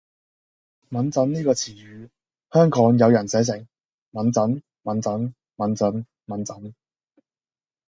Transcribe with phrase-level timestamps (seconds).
[0.89, 2.09] 𤷪𤺧 呢個詞語，
[2.51, 3.67] 香港有人寫成：
[4.11, 6.73] 忟憎，憫憎 ，𤷪𤺧，𢛴 憎